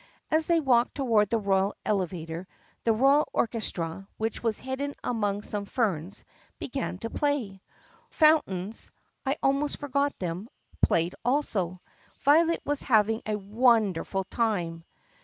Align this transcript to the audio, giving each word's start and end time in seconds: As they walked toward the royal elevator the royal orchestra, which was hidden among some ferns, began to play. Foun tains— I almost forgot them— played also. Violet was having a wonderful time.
As 0.31 0.47
they 0.47 0.59
walked 0.59 0.95
toward 0.95 1.29
the 1.29 1.37
royal 1.37 1.75
elevator 1.85 2.47
the 2.85 2.91
royal 2.91 3.29
orchestra, 3.33 4.07
which 4.17 4.41
was 4.41 4.57
hidden 4.57 4.95
among 5.03 5.43
some 5.43 5.65
ferns, 5.65 6.25
began 6.57 6.97
to 6.97 7.11
play. 7.11 7.61
Foun 8.09 8.41
tains— 8.41 8.89
I 9.27 9.37
almost 9.43 9.77
forgot 9.77 10.17
them— 10.17 10.47
played 10.81 11.13
also. 11.23 11.81
Violet 12.23 12.61
was 12.65 12.81
having 12.81 13.21
a 13.27 13.35
wonderful 13.35 14.23
time. 14.23 14.85